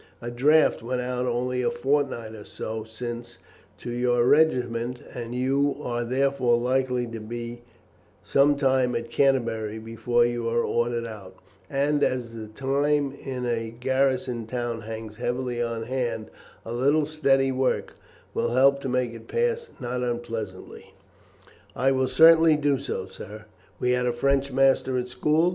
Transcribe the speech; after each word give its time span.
A 0.19 0.31
draft 0.31 0.81
went 0.81 0.99
out 1.01 1.27
only 1.27 1.61
a 1.61 1.69
fortnight 1.69 2.33
or 2.33 2.43
so 2.43 2.83
since 2.83 3.37
to 3.77 3.91
your 3.91 4.25
regiment, 4.25 5.03
and 5.13 5.35
you 5.35 5.75
are 5.79 6.03
therefore 6.03 6.57
likely 6.57 7.05
to 7.05 7.19
be 7.19 7.61
some 8.23 8.55
time 8.55 8.95
at 8.95 9.11
Canterbury 9.11 9.77
before 9.77 10.25
you 10.25 10.49
are 10.49 10.63
ordered 10.63 11.05
out, 11.05 11.35
and 11.69 12.03
as 12.03 12.33
the 12.33 12.47
time 12.47 13.11
in 13.13 13.45
a 13.45 13.69
garrison 13.69 14.47
town 14.47 14.81
hangs 14.81 15.17
heavily 15.17 15.61
on 15.61 15.83
hand, 15.83 16.31
a 16.65 16.73
little 16.73 17.05
steady 17.05 17.51
work 17.51 17.93
will 18.33 18.53
help 18.55 18.81
to 18.81 18.89
make 18.89 19.13
it 19.13 19.27
pass 19.27 19.69
not 19.79 20.01
unpleasantly." 20.01 20.95
"I 21.75 21.91
will 21.91 22.07
certainly 22.07 22.57
do 22.57 22.79
so, 22.79 23.05
sir. 23.05 23.45
We 23.79 23.91
had 23.91 24.07
a 24.07 24.13
French 24.13 24.51
master 24.51 24.97
at 24.97 25.09
school. 25.09 25.49